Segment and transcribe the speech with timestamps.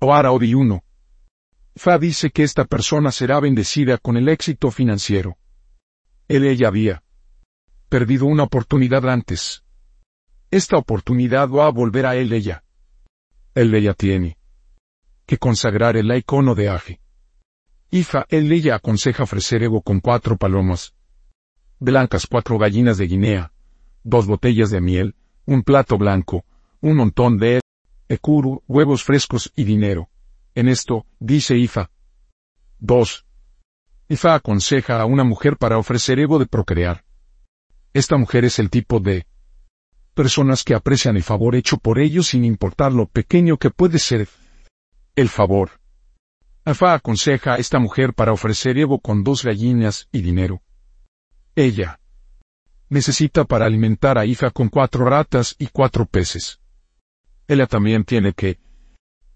[0.00, 0.84] Oara Odi 1.
[1.74, 5.38] Fa dice que esta persona será bendecida con el éxito financiero.
[6.28, 7.02] Él ella había
[7.88, 9.64] perdido una oportunidad antes.
[10.52, 12.62] Esta oportunidad va a volver a él ella.
[13.56, 14.38] Él ella tiene
[15.26, 17.00] que consagrar el icono de Aje.
[17.90, 20.94] Ifa, él ella aconseja ofrecer ego con cuatro palomas.
[21.80, 23.52] Blancas cuatro gallinas de Guinea,
[24.04, 26.44] dos botellas de miel, un plato blanco,
[26.80, 27.60] un montón de
[28.08, 30.08] ekuru, huevos frescos y dinero.
[30.54, 31.90] En esto, dice Ifa.
[32.80, 33.26] 2.
[34.08, 37.04] Ifa aconseja a una mujer para ofrecer ego de procrear.
[37.92, 39.26] Esta mujer es el tipo de
[40.14, 44.28] personas que aprecian el favor hecho por ellos sin importar lo pequeño que puede ser
[45.14, 45.80] el favor.
[46.66, 50.62] Ifa aconseja a esta mujer para ofrecer ego con dos gallinas y dinero.
[51.54, 52.00] Ella
[52.88, 56.60] necesita para alimentar a Ifa con cuatro ratas y cuatro peces.
[57.48, 58.58] Ella también tiene que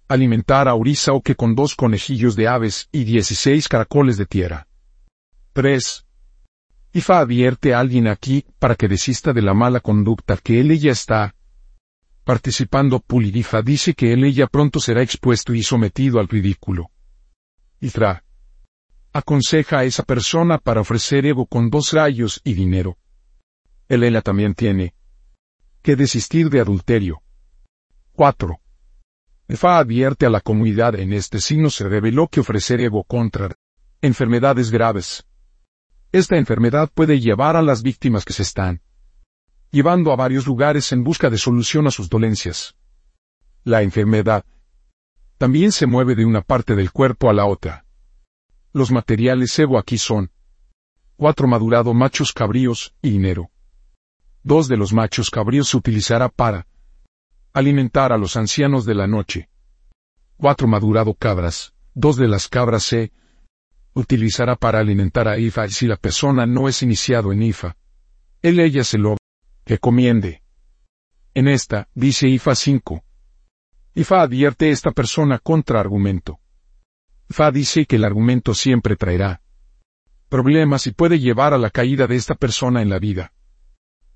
[0.07, 4.69] alimentar a Urisa o que con dos conejillos de aves y dieciséis caracoles de tierra.
[5.54, 6.07] 3.
[6.93, 10.93] Ifa advierte a alguien aquí para que desista de la mala conducta que él ella
[10.93, 11.35] está
[12.24, 13.01] participando.
[13.01, 16.91] Pulirifa dice que él ella pronto será expuesto y sometido al ridículo.
[17.80, 18.24] Ifra
[19.15, 22.99] aconseja a esa persona para ofrecer ego con dos rayos y dinero.
[23.88, 24.95] Él ella también tiene
[25.80, 27.21] que desistir de adulterio.
[28.15, 28.60] 4.
[29.49, 33.57] Efa advierte a la comunidad en este signo se reveló que ofrecer ego contra
[34.02, 35.27] enfermedades graves.
[36.13, 38.82] Esta enfermedad puede llevar a las víctimas que se están
[39.71, 42.77] llevando a varios lugares en busca de solución a sus dolencias.
[43.65, 44.45] La enfermedad
[45.38, 47.87] también se mueve de una parte del cuerpo a la otra.
[48.74, 50.30] Los materiales ego aquí son
[51.16, 53.51] cuatro madurado machos cabríos y dinero.
[54.43, 56.66] Dos de los machos cabríos se utilizará para
[57.52, 59.48] alimentar a los ancianos de la noche.
[60.36, 63.12] Cuatro madurado cabras, dos de las cabras se
[63.95, 67.76] utilizará para alimentar a Ifa si la persona no es iniciado en Ifa.
[68.41, 69.16] Él ella se lo
[69.66, 70.42] recomiende.
[71.34, 73.04] En esta, dice Ifa 5.
[73.94, 76.41] Ifa advierte esta persona contra argumento.
[77.28, 79.41] Ifa dice que el argumento siempre traerá
[80.28, 83.34] problemas y puede llevar a la caída de esta persona en la vida.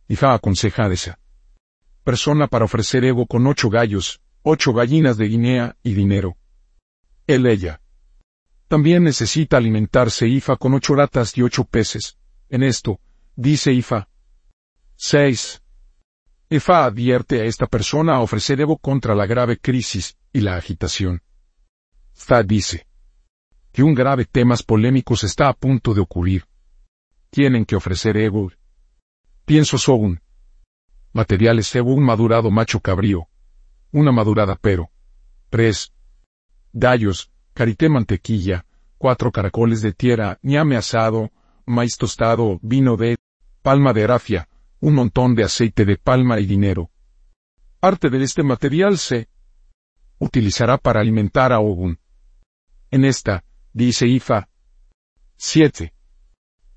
[0.08, 1.18] Ifa aconseja a esa
[2.06, 6.36] persona para ofrecer ego con ocho gallos, ocho gallinas de Guinea y dinero.
[7.26, 7.80] Él ella.
[8.68, 12.16] También necesita alimentarse Ifa con ocho ratas y ocho peces.
[12.48, 13.00] En esto,
[13.34, 14.08] dice Ifa.
[14.94, 15.60] 6.
[16.48, 21.22] Ifa advierte a esta persona a ofrecer ego contra la grave crisis y la agitación.
[22.14, 22.86] Fa dice
[23.72, 26.44] que un grave temas polémicos está a punto de ocurrir.
[27.30, 28.52] Tienen que ofrecer ego.
[29.44, 30.20] Pienso Sogun,
[31.12, 33.28] Materiales cebo un madurado macho cabrío.
[33.92, 34.90] Una madurada pero.
[35.50, 35.92] 3.
[36.72, 38.66] Gallos, carité mantequilla,
[38.98, 41.30] cuatro caracoles de tierra, ñame asado,
[41.64, 43.16] maíz tostado, vino de,
[43.62, 44.48] palma de rafia,
[44.80, 46.90] un montón de aceite de palma y dinero.
[47.80, 49.28] Parte de este material se
[50.18, 51.98] utilizará para alimentar a Ogun.
[52.90, 54.48] En esta, dice Ifa.
[55.36, 55.92] 7.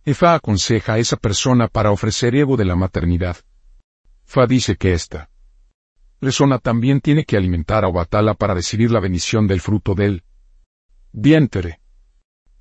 [0.06, 3.38] Ifa aconseja a esa persona para ofrecer ego de la maternidad.
[4.30, 5.28] Fa dice que esta
[6.20, 10.24] persona también tiene que alimentar a Obatala para recibir la bendición del fruto del
[11.12, 11.80] vientre.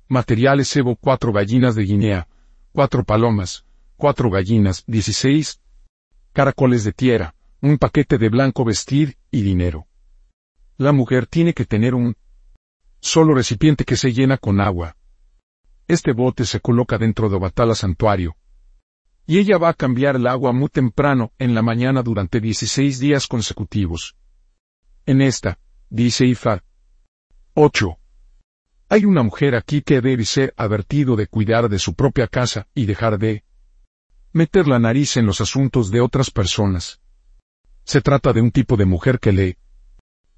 [0.07, 2.27] Materiales Evo cuatro gallinas de Guinea,
[2.71, 3.65] cuatro palomas,
[3.97, 5.61] cuatro gallinas, dieciséis
[6.33, 9.85] caracoles de tierra, un paquete de blanco vestir y dinero.
[10.75, 12.15] La mujer tiene que tener un
[12.99, 14.95] solo recipiente que se llena con agua.
[15.87, 18.35] Este bote se coloca dentro de Obatala santuario,
[19.29, 23.27] y ella va a cambiar el agua muy temprano en la mañana durante 16 días
[23.27, 24.15] consecutivos.
[25.05, 26.63] En esta, dice Ifa.
[27.53, 27.95] 8.
[28.89, 32.87] Hay una mujer aquí que debe ser advertido de cuidar de su propia casa y
[32.87, 33.43] dejar de
[34.33, 36.99] meter la nariz en los asuntos de otras personas.
[37.83, 39.59] Se trata de un tipo de mujer que le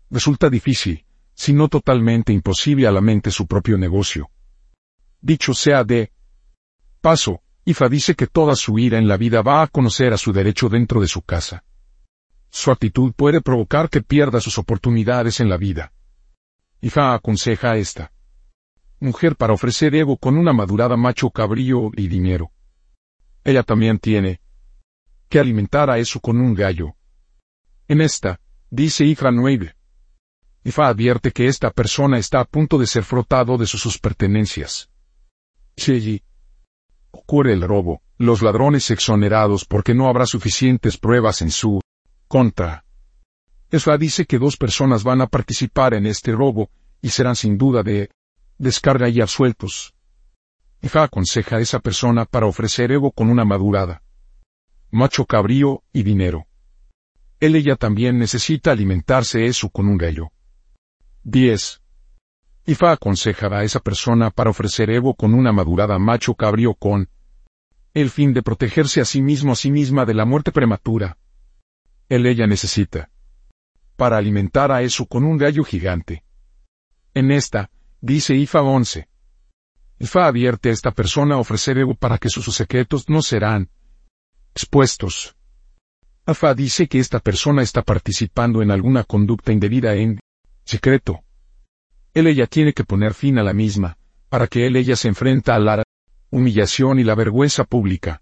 [0.10, 4.30] resulta difícil, si no totalmente imposible a la mente su propio negocio.
[5.22, 6.12] Dicho sea de
[7.00, 10.34] paso, Ifa dice que toda su ira en la vida va a conocer a su
[10.34, 11.64] derecho dentro de su casa.
[12.50, 15.94] Su actitud puede provocar que pierda sus oportunidades en la vida.
[16.82, 18.12] Ifa aconseja a esta
[19.00, 22.52] mujer para ofrecer ego con una madurada macho cabrío y dinero.
[23.46, 24.42] Ella también tiene
[25.30, 26.96] que alimentar a eso con un gallo.
[27.88, 29.74] En esta, dice Ifa 9.
[30.66, 34.90] Ifa advierte que esta persona está a punto de ser frotado de sus, sus pertenencias.
[35.78, 36.22] Cheyi,
[37.22, 41.82] ocurre el robo, los ladrones exonerados porque no habrá suficientes pruebas en su
[42.28, 42.84] contra.
[43.70, 46.70] Esfa dice que dos personas van a participar en este robo,
[47.02, 48.10] y serán sin duda de
[48.58, 49.94] descarga y absueltos.
[50.82, 54.02] Efa aconseja a esa persona para ofrecer ego con una madurada.
[54.90, 56.48] Macho cabrío y dinero.
[57.40, 60.32] Él ella también necesita alimentarse eso con un gallo.
[61.24, 61.81] 10.
[62.66, 67.10] Ifa aconseja a esa persona para ofrecer ego con una madurada macho cabrío con
[67.94, 71.18] el fin de protegerse a sí mismo a sí misma de la muerte prematura.
[72.08, 73.10] Él ella necesita
[73.96, 76.24] para alimentar a eso con un gallo gigante.
[77.14, 77.70] En esta,
[78.00, 79.08] dice Ifa 11.
[80.00, 83.70] Ifa advierte a esta persona a ofrecer ego para que sus secretos no serán
[84.56, 85.36] expuestos.
[86.26, 90.20] Afa dice que esta persona está participando en alguna conducta indebida en
[90.66, 91.24] secreto.
[92.14, 93.98] Él ella tiene que poner fin a la misma,
[94.30, 95.84] para que él ella se enfrenta a la
[96.30, 98.22] humillación y la vergüenza pública.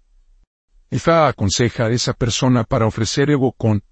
[0.90, 3.82] Ifa aconseja a esa persona para ofrecer ego con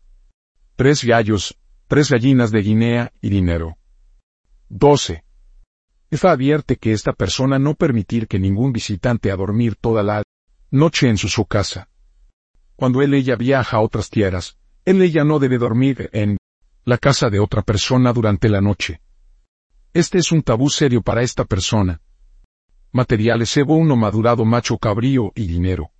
[0.76, 1.56] tres gallos,
[1.86, 3.76] tres gallinas de Guinea y dinero.
[4.68, 5.24] 12.
[6.10, 10.22] Efa advierte que esta persona no permitir que ningún visitante a dormir toda la
[10.70, 11.88] noche en su, casa.
[12.76, 16.38] Cuando él ella viaja a otras tierras, él ella no debe dormir en
[16.84, 19.00] la casa de otra persona durante la noche.
[19.98, 22.00] Este es un tabú serio para esta persona.
[22.92, 25.90] Materiales uno madurado macho cabrío y dinero.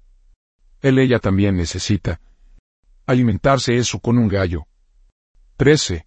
[0.80, 2.20] Él ella también necesita
[3.06, 4.68] alimentarse eso con un gallo.
[5.56, 6.06] 13.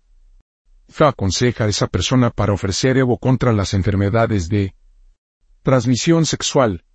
[0.88, 4.74] Fa aconseja a esa persona para ofrecer Evo contra las enfermedades de
[5.62, 6.86] transmisión sexual.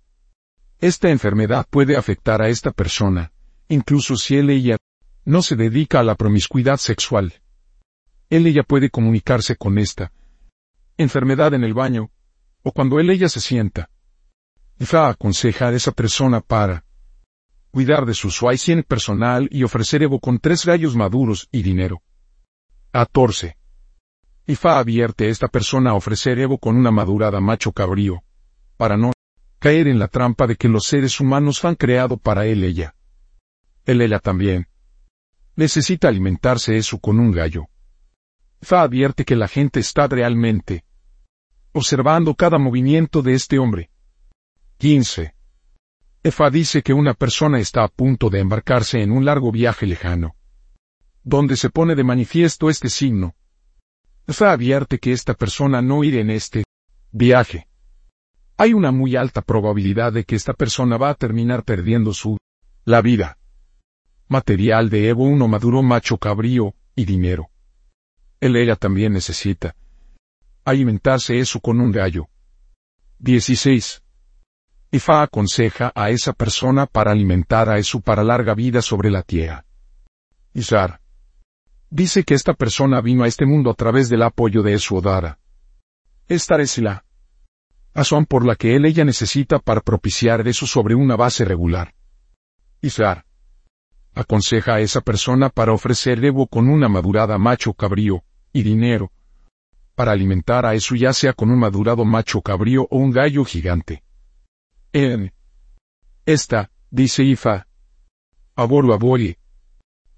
[0.79, 3.31] Esta enfermedad puede afectar a esta persona,
[3.67, 4.77] incluso si él ella
[5.25, 7.35] no se dedica a la promiscuidad sexual.
[8.31, 10.11] Él ella puede comunicarse con esta
[10.97, 12.11] enfermedad en el baño,
[12.63, 13.89] o cuando él ella se sienta.
[14.79, 16.83] Fa aconseja a esa persona para
[17.71, 22.01] cuidar de su suicien personal y ofrecer Evo con tres gallos maduros y dinero.
[22.91, 23.57] 14.
[24.47, 28.23] Ifa advierte a esta persona a ofrecer Evo con una madurada macho cabrío,
[28.77, 29.11] para no
[29.59, 32.95] caer en la trampa de que los seres humanos han creado para él ella.
[33.85, 34.67] Él ella también.
[35.55, 37.67] Necesita alimentarse eso con un gallo.
[38.61, 40.83] Ifa advierte que la gente está realmente
[41.73, 43.91] observando cada movimiento de este hombre.
[44.77, 45.35] 15.
[46.23, 50.37] Efa dice que una persona está a punto de embarcarse en un largo viaje lejano
[51.27, 53.35] donde se pone de manifiesto este signo.
[54.27, 56.63] Está advierte que esta persona no irá en este
[57.11, 57.67] viaje.
[58.55, 62.37] Hay una muy alta probabilidad de que esta persona va a terminar perdiendo su
[62.85, 63.37] la vida.
[64.29, 67.49] Material de Evo 1 maduro macho cabrío y dinero.
[68.39, 69.75] Él ella también necesita
[70.63, 72.27] alimentarse eso con un gallo.
[73.19, 74.03] 16.
[74.91, 79.65] Ifa aconseja a esa persona para alimentar a eso para larga vida sobre la tierra.
[80.53, 80.99] Isar.
[81.89, 85.39] Dice que esta persona vino a este mundo a través del apoyo de su Odara.
[86.27, 87.05] Esta es la
[87.93, 91.93] razón por la que él ella necesita para propiciar eso sobre una base regular.
[92.81, 93.26] Isar.
[94.17, 99.11] Aconseja a esa persona para ofrecer Evo con una madurada macho cabrío, y dinero,
[99.93, 104.03] para alimentar a eso ya sea con un madurado macho cabrío o un gallo gigante.
[104.91, 105.31] En
[106.25, 107.67] esta, dice Ifa,
[108.55, 109.37] aboru abori,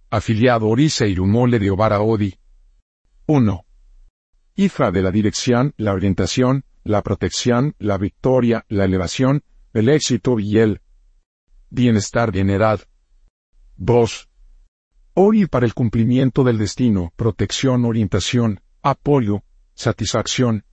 [0.09, 2.33] afiliado Orisa Irumole de Obara Odi.
[3.25, 3.65] 1.
[4.55, 10.57] IFA de la dirección, la orientación, la protección, la victoria, la elevación, el éxito y
[10.57, 10.79] el
[11.69, 12.79] bienestar general.
[13.81, 14.29] 2.
[15.13, 19.43] ORI para el cumplimiento del destino, protección, orientación, apoyo,
[19.73, 20.65] satisfacción,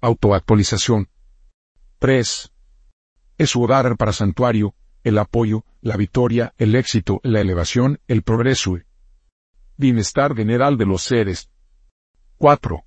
[0.00, 1.10] autoactualización.
[1.98, 2.52] 3.
[3.36, 4.74] Es hogar para santuario,
[5.04, 8.78] el apoyo, la victoria, el éxito, la elevación, el progreso.
[9.76, 11.50] Bienestar general de los seres.
[12.38, 12.82] 4.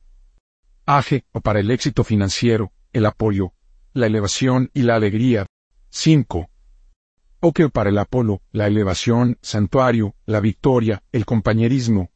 [0.87, 3.53] Aje, o para el éxito financiero, el apoyo,
[3.93, 5.45] la elevación y la alegría.
[5.89, 6.49] 5.
[7.47, 12.09] Oque para el Apolo, la elevación, santuario, la victoria, el compañerismo,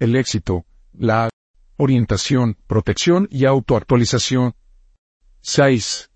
[0.00, 1.30] el éxito, la
[1.76, 4.56] orientación, protección y autoactualización.
[5.40, 6.10] 6.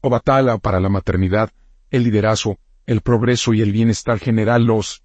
[0.00, 1.50] O batala para la maternidad,
[1.90, 5.02] el liderazgo, el progreso y el bienestar general los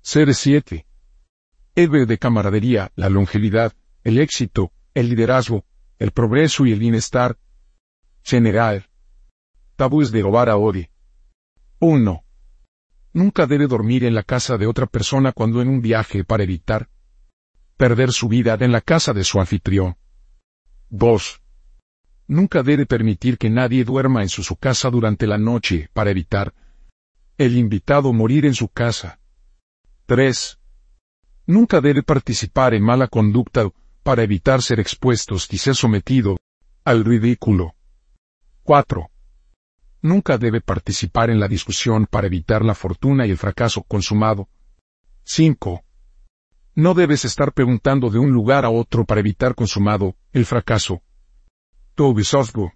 [0.00, 0.86] seres 7.
[1.74, 3.72] Eve de camaradería, la longevidad,
[4.04, 5.64] el éxito, el liderazgo,
[5.98, 7.36] el progreso y el bienestar
[8.22, 8.86] general.
[9.74, 10.88] Tabúes de Obara Odi.
[11.78, 12.24] 1.
[13.12, 16.88] Nunca debe dormir en la casa de otra persona cuando en un viaje para evitar
[17.76, 19.96] perder su vida en la casa de su anfitrión.
[20.88, 21.42] 2.
[22.28, 26.54] Nunca debe permitir que nadie duerma en su, casa durante la noche para evitar
[27.36, 29.20] el invitado morir en su casa.
[30.06, 30.58] 3.
[31.46, 33.68] Nunca debe participar en mala conducta
[34.02, 36.38] para evitar ser expuestos y ser sometido
[36.84, 37.74] al ridículo.
[38.62, 39.10] 4.
[40.02, 44.48] Nunca debe participar en la discusión para evitar la fortuna y el fracaso consumado.
[45.24, 45.82] 5.
[46.74, 51.02] No debes estar preguntando de un lugar a otro para evitar consumado el fracaso.
[51.94, 52.72] Tobisosgo.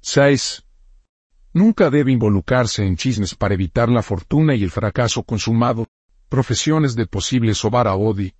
[0.00, 0.64] 6.
[1.52, 5.86] Nunca debe involucrarse en chismes para evitar la fortuna y el fracaso consumado.
[6.28, 8.34] Profesiones de posible sobar a Odi.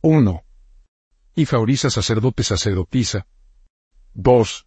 [0.00, 0.42] 1.
[1.34, 3.26] Y favorisa sacerdote sacerdotisa.
[4.14, 4.66] 2.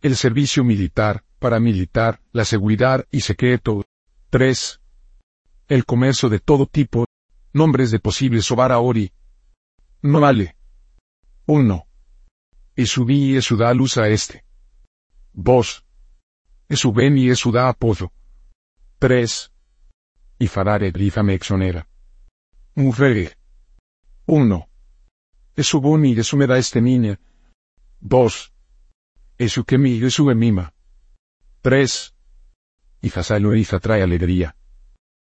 [0.00, 3.84] El servicio militar, paramilitar, la seguridad y secreto.
[4.30, 4.80] 3.
[5.68, 7.04] El comercio de todo tipo.
[7.52, 9.12] Nombres de posible sobar a Ori.
[10.00, 10.56] No vale.
[11.46, 11.84] 1.
[12.76, 14.44] Esudí y Esudá luz a este.
[15.34, 15.84] 2.
[16.68, 18.12] Esuben y Esudá apoyo.
[19.00, 19.52] 3.
[20.38, 20.92] Y farare
[21.24, 21.88] me exonera.
[22.74, 23.36] Mujer.
[24.26, 24.68] 1.
[25.56, 27.18] Esubun y Esumeda este niña.
[28.00, 28.52] 2.
[29.38, 30.71] Esukemi y Esuemima.
[31.62, 32.12] 3.
[33.02, 34.56] Y Fasalo trae alegría.